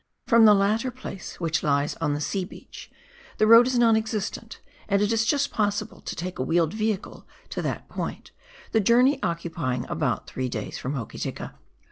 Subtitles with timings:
[0.25, 2.89] From the latter place, which lies on the sea beach,
[3.37, 7.27] the road is non existent, and it is just possible to take a wheeled vehicle
[7.49, 8.31] to that point,
[8.71, 11.53] the journey occupying about three days from Hoki tika.